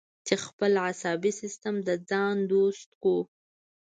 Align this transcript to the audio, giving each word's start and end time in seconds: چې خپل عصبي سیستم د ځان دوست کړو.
چې 0.25 0.35
خپل 0.45 0.71
عصبي 0.87 1.31
سیستم 1.41 1.75
د 1.87 1.89
ځان 2.09 2.35
دوست 2.51 2.89
کړو. 3.01 3.19